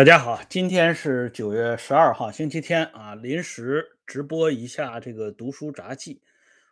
[0.00, 6.22] 大家好，今天是九月十二号，星期天啊，临时直播一下这个读书杂记，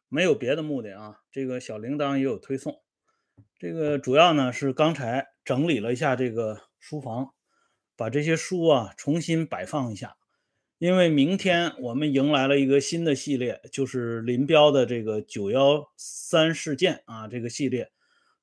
[0.09, 1.21] 没有别的目的啊。
[1.31, 2.81] 这个小铃铛也有推送，
[3.59, 7.35] 这个主要呢是刚才整理了一下这个书房，
[7.99, 10.17] 把这些书啊重新摆放一下，
[10.79, 17.91] 因为明天我们迎来了一个新的系列，就是林彪的这个九幺三事件啊这个系列，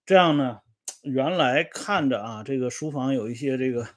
[0.06, 0.60] 这样呢，
[1.02, 3.88] 原来看着啊这个书房有一些这个。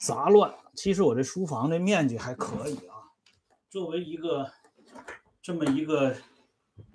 [0.00, 3.12] 杂乱，其实我这书房的面积还可以啊。
[3.68, 4.50] 作为一个
[5.42, 6.16] 这么一个，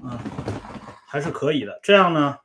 [0.03, 0.19] 嗯，
[1.07, 1.79] 还是可以的。
[1.83, 2.39] 这样呢，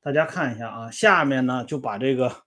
[0.00, 2.44] 大家看一下啊，下面呢就把这个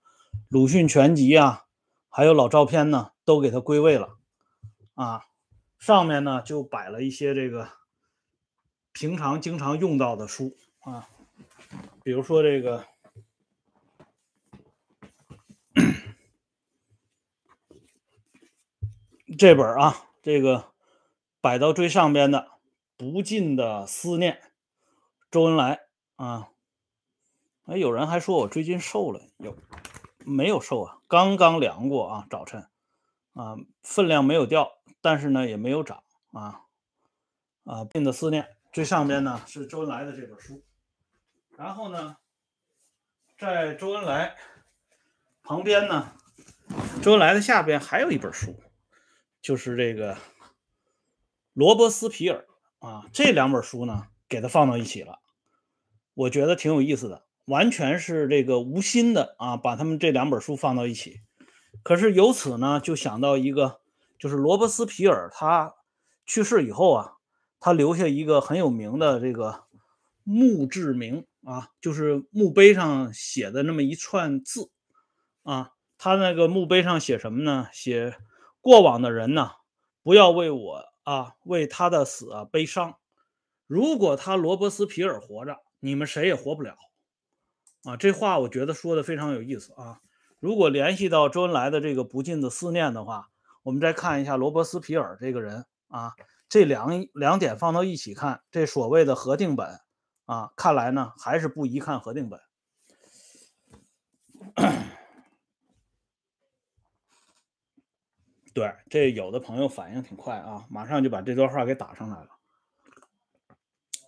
[0.50, 1.66] 鲁迅全集啊，
[2.10, 4.18] 还有老照片呢，都给它归位了
[4.96, 5.22] 啊。
[5.78, 7.70] 上面呢就摆了一些这个
[8.92, 11.08] 平常经常用到的书啊，
[12.04, 12.86] 比如说这个。
[19.38, 20.74] 这本啊，这个
[21.40, 22.40] 摆到最上边的
[23.14, 24.34] 《不尽的思念》，
[25.30, 25.80] 周恩来
[26.18, 26.50] 啊。
[27.66, 29.56] 哎，有人还说我最近瘦了，有
[30.26, 30.98] 没有瘦啊？
[31.08, 32.68] 刚刚量过啊，早晨
[33.34, 36.64] 啊，分量没有掉，但是呢也没有长啊
[37.64, 37.86] 啊。
[37.90, 38.44] 《尽的思念》
[38.74, 40.62] 最上边呢是周恩来的这本书，
[41.58, 42.18] 然后呢，
[43.38, 44.36] 在周恩来
[45.42, 46.12] 旁边呢，
[47.02, 48.54] 周恩来的下边还有一本书。
[49.42, 50.18] 就是这个
[51.54, 52.46] 罗伯斯皮尔
[52.80, 55.20] 啊，这两本书呢，给他放到一起了，
[56.14, 61.22] 我觉得挺有意思的，完全是这个无心的啊，把他们这两本书放到一起。
[61.82, 63.82] 可是由此呢，就想到一个，
[64.20, 65.74] 就是罗伯斯皮尔他
[66.26, 67.14] 去世以后啊，
[67.60, 69.64] 他留下一个很有名的这个
[70.24, 74.70] 墓志铭啊，就是墓碑上写的那么一串字
[75.42, 77.68] 啊，他那个墓碑上写什么呢？
[77.74, 78.16] 写。
[78.62, 79.52] 过往的人呢，
[80.04, 82.96] 不要为我啊，为他的死啊悲伤。
[83.68, 86.78] 如果他罗伯斯皮尔活着，你们谁也活不了
[87.84, 87.98] 啊！
[87.98, 90.00] 这话我觉得说的非常有意思啊。
[90.40, 93.30] 如果联系到周恩来的这个不尽的思念的话，
[93.64, 96.14] 我们再看一下罗伯斯皮尔这个人啊，
[96.50, 99.80] 这两两点放到一起看，这所谓的核定本
[100.26, 102.40] 啊，看来呢还是不宜看核定本。
[108.54, 112.28] 对，这有的朋友反应挺快啊，马上就把这段话给打上来了。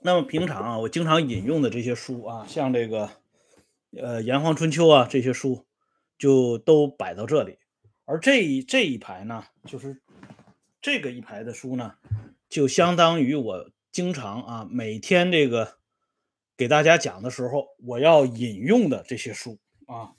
[0.02, 3.10] 那么平常啊，我经常引用的这些书啊，像这个
[3.98, 5.66] 呃《炎黄春秋》啊这些书，
[6.18, 7.58] 就都摆到这里。
[8.04, 10.02] 而这一这一排呢，就是
[10.82, 11.96] 这个一排的书呢，
[12.50, 15.78] 就相当于我经常啊每天这个
[16.58, 20.12] 给大家讲的时候，我要引用的这些书啊。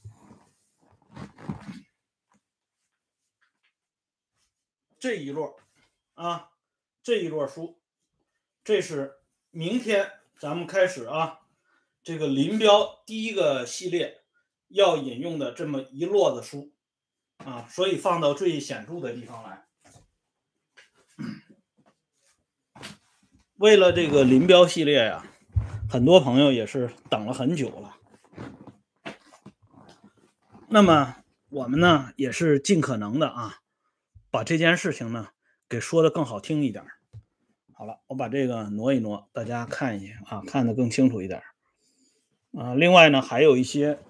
[5.04, 5.54] 这一摞
[6.14, 6.48] 啊，
[7.02, 7.78] 这一摞书，
[8.64, 9.16] 这是
[9.50, 11.40] 明天咱们开始啊，
[12.02, 14.22] 这个林彪第一个系列
[14.68, 16.72] 要引用的这么一摞子书
[17.36, 19.66] 啊，所以放到最显著的地方来。
[23.56, 25.26] 为了这个林彪系列呀，
[25.86, 27.98] 很多朋友也是等了很久了。
[30.70, 31.16] 那么
[31.50, 33.60] 我们呢，也是尽可能的啊。
[34.34, 35.28] 把这件事情呢
[35.68, 36.84] 给说的更好听一点。
[37.72, 41.40] 好了，我把这个挪一挪，大家看一下啊，看得更清楚一点。
[42.52, 44.00] 啊，另外呢，还有一些，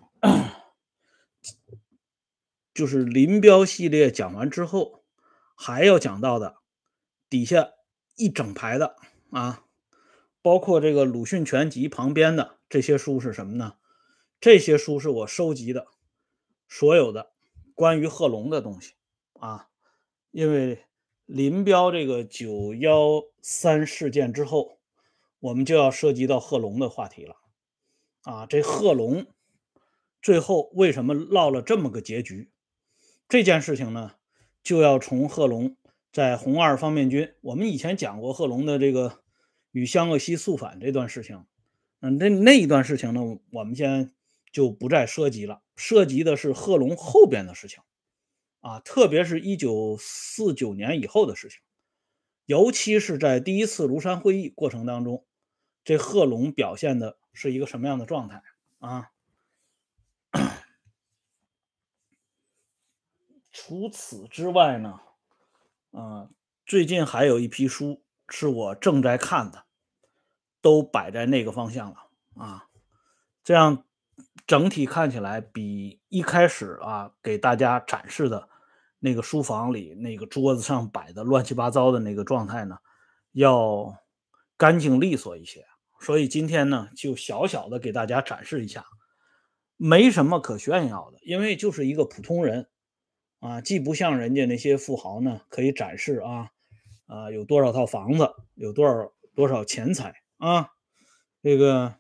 [2.73, 5.05] 就是林彪系列讲完之后
[5.55, 6.57] 还要讲到的，
[7.29, 7.73] 底下
[8.17, 8.97] 一整排的
[9.31, 9.65] 啊，
[10.41, 13.75] 包括这个鲁迅全集旁边的这些书是什么呢？
[14.41, 15.87] 这些书是我收集的
[16.67, 17.33] 所有的
[17.75, 18.95] 关于贺龙的东西
[19.35, 19.69] 啊。
[20.35, 20.85] 因为
[21.27, 24.81] 林彪这个九幺三事件之后，
[25.39, 27.37] 我们就要涉及到贺龙的话题了。
[28.23, 29.27] 啊，这贺龙
[30.21, 32.51] 最后为什么落了这么个结局？
[33.29, 34.17] 这件事情呢，
[34.61, 35.77] 就要从贺龙
[36.13, 39.21] 在红二方面军，我们以前讲过贺龙的这个
[39.71, 41.45] 与湘鄂西肃反这段事情。
[42.01, 43.21] 嗯，那那一段事情呢，
[43.53, 44.13] 我们先
[44.51, 47.81] 就不再涉及了，涉及的是贺龙后边的事情。
[48.65, 51.61] 啊，特别是一九四九年以后的事情，
[52.47, 55.27] 尤其是在第一次庐山会议过程当中，
[55.85, 58.43] 这贺龙表现的是一个什么样的状态
[58.79, 59.11] 啊？
[63.53, 64.99] 除此之外呢，
[65.91, 66.31] 啊，
[66.65, 69.67] 最近还有一批书是我正在看的，
[70.63, 72.71] 都摆在那个方向了啊，
[73.43, 73.85] 这样
[74.47, 78.49] 整体看起来比一开始啊给大家展示的。
[79.05, 82.79] 那个书房里那个桌子上摆的乱七八糟的那个状态呢，
[83.33, 83.95] 要
[84.57, 85.63] 干净利索一些。
[86.01, 88.83] 所以今天呢，就小小的给大家展示一下，
[89.77, 92.67] 没什么可炫耀的，因为就是一个普通人
[93.41, 96.49] 啊，既不像人家那些富豪呢，可以展示啊
[97.05, 100.71] 啊有多少套房子，有多少多少钱财啊，
[101.43, 101.97] 这个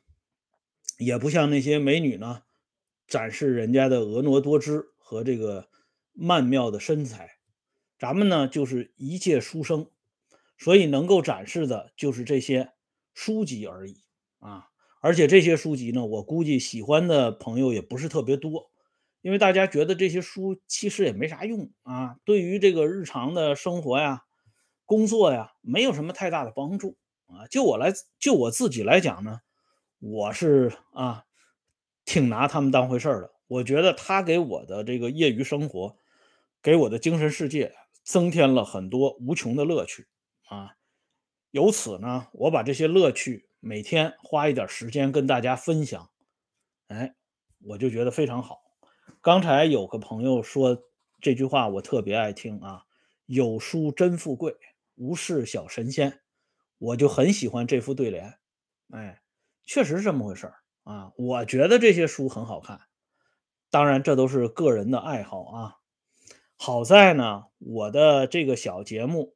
[0.97, 2.45] 也不像那些美女呢，
[3.07, 5.69] 展示人家的婀娜多姿和这个
[6.15, 7.39] 曼妙的身材。
[7.99, 9.91] 咱们呢，就是一介书生，
[10.57, 12.71] 所以能够展示的就是这些。
[13.17, 14.03] 书籍而已
[14.41, 14.71] 啊，
[15.01, 18.73] 而且这些书籍呢，我估计喜欢的朋友也不是特别多，
[19.21, 24.25] 因为大家觉得这些书其实也没啥用啊，对于这个日常的生活呀、
[24.85, 26.97] 工作呀，没有什么太大的帮助
[27.27, 27.47] 啊。
[27.47, 29.39] 就我来，就我自己来讲呢，
[30.01, 31.27] 我是啊，
[32.05, 33.31] 挺拿他们当回事儿的。
[33.47, 35.97] 我觉得他给我的这个业余生活，
[36.65, 40.09] 给我的精神世界增添了很多无穷的乐趣
[40.49, 40.77] 啊。
[41.51, 46.11] 由此呢，我把这些乐趣每天花一点时间跟大家分享，
[46.89, 47.15] 哎，
[47.61, 48.63] 我就觉得非常好。
[49.21, 50.83] 刚才有个朋友说
[51.21, 52.85] 这句话，我特别爱听啊
[53.27, 54.57] ，“有书真富贵，
[54.95, 56.23] 无事小神仙”，
[56.79, 58.39] 我就很喜欢这副对联。
[58.89, 59.21] 哎，
[59.67, 61.13] 确实是这么回事儿啊。
[61.17, 62.81] 我觉得这些书很好看，
[63.71, 65.77] 当然这都是个人的爱好啊。
[66.57, 69.35] 好在呢，我的这个小节目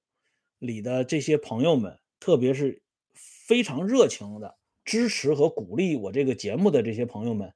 [0.58, 1.98] 里的这些朋友们。
[2.20, 2.82] 特别是
[3.14, 7.54] 非常热情的支持和鼓励我这个节目的这些朋友们，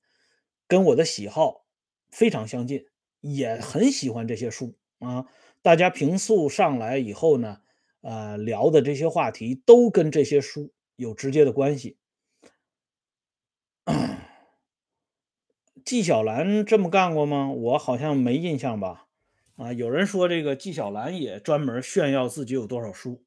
[0.69, 1.67] 跟我的喜好
[2.13, 2.87] 非常相近，
[3.21, 5.27] 也很喜欢这些书啊。
[5.63, 7.59] 大家平素上来以后呢，
[8.03, 11.99] 呃，聊的这些话题都跟这些书有直接的关系。
[15.85, 17.51] 纪晓岚这么干过吗？
[17.51, 19.09] 我好像没印象吧。
[19.63, 23.23] 啊，有人说这个纪晓岚也专门炫耀自己有多少书。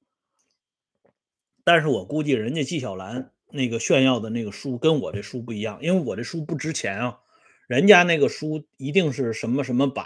[1.63, 7.19] 但是我估计人家纪晓岚那个炫耀的那个书跟我这书不一样，因为我这书不值钱啊，
[7.67, 10.05] 人家那个书一定是什么什么版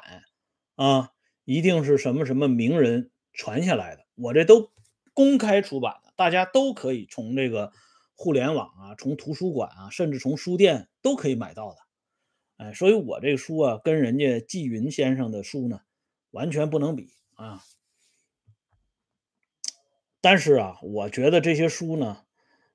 [0.76, 1.14] 啊，
[1.46, 4.72] 一定是什么什么名人传下来的，我这都
[5.16, 7.72] 公开出版的，大家都可以从这个
[8.14, 11.78] 互联网啊，从图书馆啊，甚至从书店都可以买到的，
[12.66, 15.82] 哎，所以我这书啊，跟人家纪云先生的书呢，
[16.32, 17.64] 完全不能比啊。
[20.22, 22.24] 但是啊，我觉得这些书呢，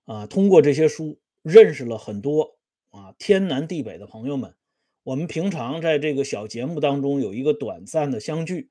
[0.05, 2.59] 啊，通过这些书认识了很多
[2.91, 4.55] 啊天南地北的朋友们。
[5.03, 8.71] 我们平常在这个小节目当中有一个短暂的相聚，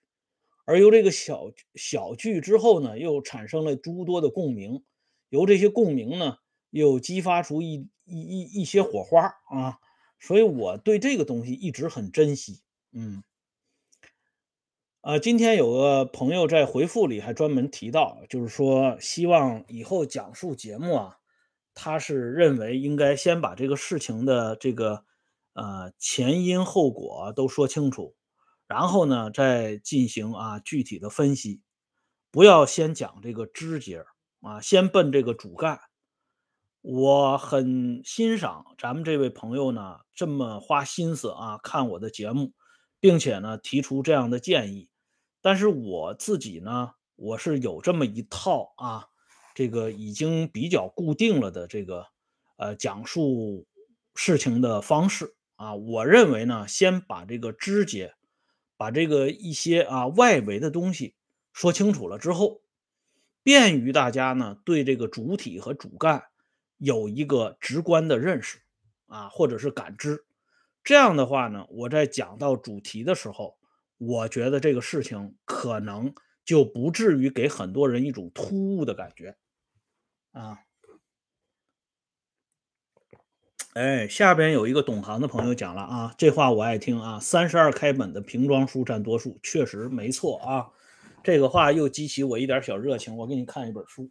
[0.65, 4.83] 而由这个小小聚之后呢，又产生了诸多的共鸣，
[5.29, 6.37] 由这些共鸣呢，
[6.71, 9.77] 又激发出一一一一些火花啊。
[10.19, 13.23] 所以我对这个东西一直很珍惜，嗯。
[15.03, 21.17] 呃，今天有个朋友在回复里还专门提到，就是说希望以后讲述节目啊，
[21.73, 25.03] 他是认为应该先把这个事情的这个
[25.55, 28.15] 呃前因后果都说清楚，
[28.65, 31.59] 然后呢再进行啊具体的分析，
[32.31, 34.05] 不要先讲这个枝节
[34.39, 35.81] 啊，先奔这个主干。
[36.79, 42.53] 我很欣赏咱们这位朋友呢这么花心思啊看我的节目，
[43.01, 44.87] 并且呢提出这样的建议。
[45.45, 49.09] 但是我自己呢，我是有这么一套啊，
[49.53, 52.07] 这个已经比较固定了的这个
[52.55, 53.67] 呃讲述
[54.15, 55.75] 事情的方式啊。
[55.75, 58.13] 我认为呢，先把这个枝节，
[58.77, 61.15] 把这个一些啊外围的东西
[61.51, 62.61] 说清楚了之后，
[63.43, 66.23] 便于大家呢对这个主体和主干
[66.77, 68.59] 有一个直观的认识
[69.07, 70.23] 啊，或者是感知。
[70.85, 73.57] 这样的话呢，我在讲到主题的时候。
[74.05, 79.35] 我觉得这个事情可能就不至于给很多人一种突兀的感觉，
[80.31, 80.59] 啊，
[83.73, 90.69] 哎，下边有一个懂行的朋友讲了啊，这话我爱听啊，三十二开本的瓶装书占多数，确实没错啊，
[91.23, 94.09] 这个话又激起我一点小热情，我给你看一本书。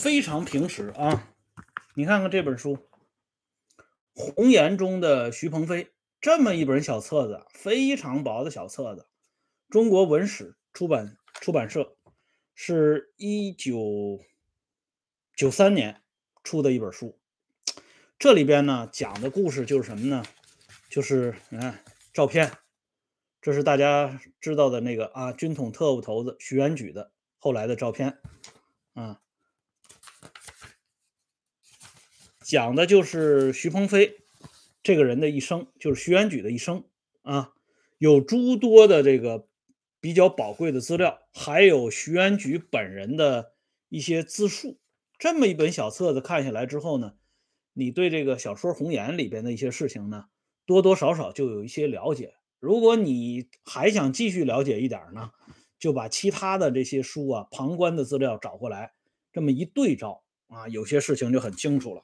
[0.00, 1.28] 非常平实啊，
[1.94, 2.74] 你看看这本书，
[4.14, 5.90] 《红岩》中的徐鹏飞，
[6.22, 9.06] 这么一本小册子，非常薄的小册子，
[9.68, 11.98] 中国文史出版出版社
[12.54, 14.18] 是一九
[15.36, 16.00] 九三年
[16.42, 17.18] 出的一本书。
[18.18, 20.24] 这里边呢讲的故事就是什么呢？
[20.88, 22.50] 就是你看照片，
[23.42, 28.18] 这是大家知道的那个啊，军统特务头子徐元举的后来的照片，
[28.94, 29.20] 啊，
[32.50, 34.16] 讲的就是徐鹏飞
[34.82, 36.82] 这个人的一生，就是徐元举的一生
[37.22, 37.52] 啊，
[37.96, 39.46] 有诸多的这个
[40.00, 43.52] 比较宝贵的资料，还有徐元举本人的
[43.88, 44.80] 一些自述。
[45.16, 47.12] 这么一本小册子看下来之后呢？
[47.72, 50.24] 你对这个小说《红颜》里边的一些事情呢，
[50.66, 52.34] 多多少少就有一些了解。
[52.58, 55.30] 如果你还想继续了解一点呢，
[55.78, 58.94] 就把其他的这些书啊、旁观的资料找过来，
[59.32, 62.02] 这么一对照啊，有些事情就很清楚了。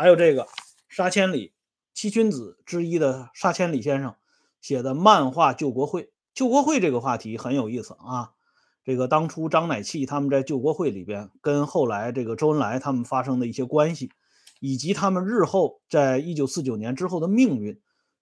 [0.00, 0.48] 还有这个
[0.88, 1.52] 沙千里
[1.92, 4.16] 七君子之一的沙千里先生
[4.62, 8.32] 写的漫画救国会，救国会这个话题很有意思啊。
[8.82, 14.10] 这个当初张乃器他们在救国会里边跟后来这个周恩来他们发生的一些关系。
[14.58, 17.78] 以及他们日后在一九四九年之后的命运，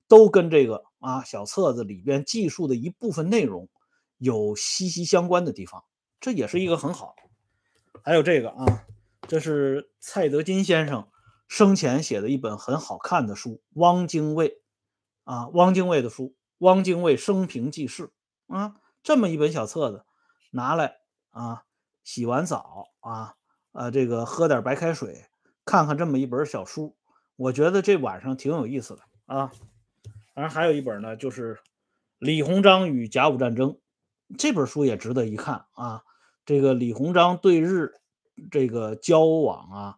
[0.09, 3.69] 都跟这个啊小册子里边记述的一部分内容
[4.19, 5.85] 有息息相关的地方，
[6.21, 7.15] 这也是一个很好。
[8.03, 8.85] 还有这个啊，
[9.29, 11.07] 这是蔡德金先生
[11.49, 14.63] 生前写的一本很好看的书，汪精卫
[15.25, 16.25] 啊，汪精卫的书
[16.59, 18.13] 《汪精卫生平记事》
[18.55, 20.05] 啊，这么一本小册子，
[20.53, 20.99] 拿来
[21.31, 21.65] 啊，
[22.05, 23.35] 洗完澡啊，
[23.73, 25.25] 呃，这个喝点白开水。
[25.65, 26.97] 看看这么一本小书，
[27.37, 29.53] 我觉得这晚上挺有意思的啊。
[30.35, 31.59] 当然还有一本呢，就是
[32.19, 33.79] 李鸿章与甲午战争
[34.39, 36.05] 这本书也值得一看啊。
[36.47, 37.93] 这个李鸿章对日
[38.51, 39.97] 这个交往啊，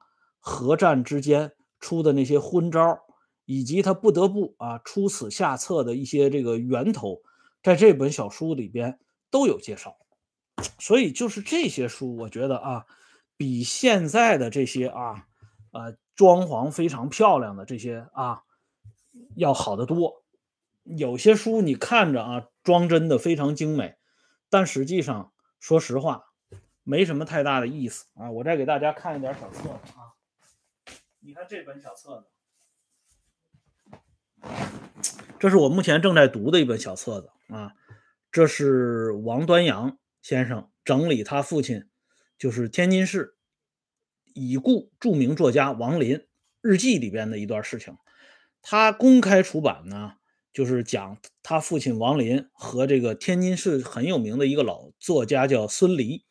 [0.50, 2.98] 核战之间出的那些昏招，
[3.44, 7.22] 以及他不得不啊出此下策的一些这个源头，
[7.62, 8.98] 在这本小书里边
[9.30, 9.96] 都有介绍。
[10.78, 12.86] 所以就是这些书，我觉得啊，
[13.36, 15.26] 比现在的这些啊。
[15.72, 18.42] 啊，装潢非常漂亮的这些啊，
[19.36, 20.24] 要好得多。
[20.82, 23.94] 有些书你看着啊，装帧的非常精美，
[24.48, 26.24] 但实际上，说实话，
[26.82, 28.32] 没什么太大的意思啊。
[28.32, 29.92] 我再给大家看一点小册子，
[31.22, 32.24] 你看这本小册
[34.42, 34.48] 子，
[35.38, 37.74] 这是我目前正在读的一本小册子啊，
[38.32, 41.86] 这是王端阳先生整理他父亲，
[42.38, 43.36] 就是天津市。
[44.32, 46.24] 已故著名作家王林
[46.62, 47.96] 日记里边的一段事情，
[48.62, 50.14] 他公开出版呢，
[50.52, 56.24] 就是讲他父亲王林和这个天津市很有名的一个老作家叫孙犁，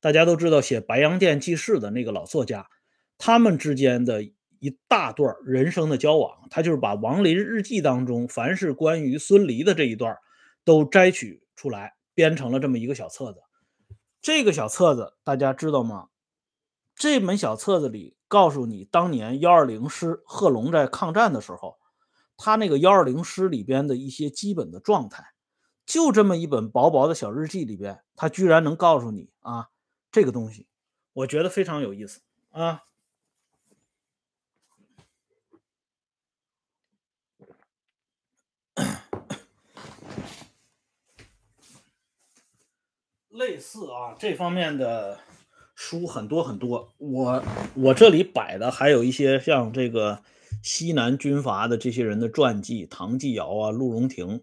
[0.00, 2.68] 大家都知道写《白洋淀记事》的那个老作家，
[3.16, 4.22] 他们之间的
[4.60, 10.16] 一大段人生的交往，他就是把王林日记当中凡是关于孙犁的这一段
[10.64, 13.40] 都摘取出来，编成了这么一个小册子。
[14.20, 16.08] 这个小册子大家知道吗？
[16.94, 21.76] 这本小册子里告诉你，当年幺二零师贺龙在抗战的时候，
[22.36, 25.24] 他那个幺二零师里边的一些基本的状态，
[25.84, 29.68] 就这么一本薄薄的小日记里边，他居然能告诉你啊，
[30.10, 30.66] 这个东西，
[31.12, 32.82] 我觉得非常有意思啊。
[43.36, 45.20] 类似啊，这方面的。
[45.78, 50.22] 书很多很多，我我这里摆的还有一些像这个
[50.62, 54.42] 西南军阀的这些人的传记，唐继尧啊、陆荣廷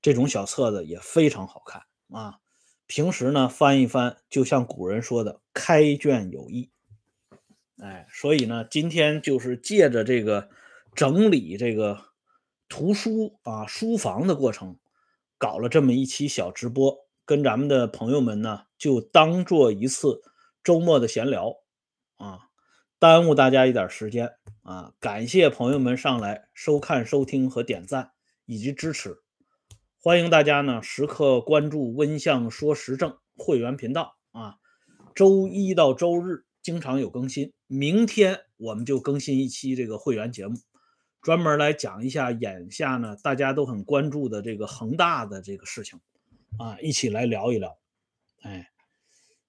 [0.00, 2.38] 这种小册子也非常好看啊。
[2.86, 6.70] 平时呢翻一翻，就像古人说的“开卷有益”。
[7.76, 10.48] 哎，所以呢，今天就是借着这个
[10.94, 12.00] 整理这个
[12.66, 14.78] 图书啊、书房的过程，
[15.36, 17.09] 搞了这么一期小直播。
[17.30, 20.20] 跟咱们的朋友们呢，就当做一次
[20.64, 21.54] 周末的闲聊
[22.16, 22.48] 啊，
[22.98, 24.32] 耽误大家一点时间
[24.62, 24.94] 啊！
[24.98, 28.10] 感谢朋友们上来收看、收听和点赞
[28.46, 29.18] 以及支持，
[30.02, 34.56] 欢迎大家呢时刻关注“温相说时政”会员频道啊，
[35.14, 37.52] 周一到周日经常有更新。
[37.68, 40.58] 明天我们就更新一期这个会员节目，
[41.22, 46.00] 专门来讲一下眼下呢大家都很关注的这个恒大的这个事情。
[46.58, 47.78] 啊，一起来聊一聊，
[48.42, 48.70] 哎，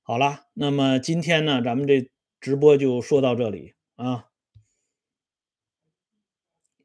[0.02, 4.30] 好了，那么今天呢，咱们这直播就说到这里啊。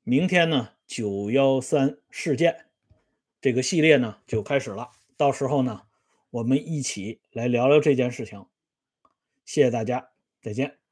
[0.03, 2.67] 明天呢，九幺三事件
[3.41, 5.83] 这个系列呢就开始了，到时候呢，
[6.31, 8.47] 我们一起来聊聊这件事情。
[9.45, 10.86] 谢谢大家，再见。